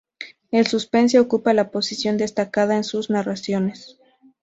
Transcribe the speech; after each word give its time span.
El 0.49 0.65
suspense 0.65 1.19
ocupa 1.19 1.51
una 1.51 1.69
posición 1.69 2.17
destacada 2.17 2.75
en 2.75 2.83
sus 2.83 3.11
narraciones. 3.11 3.99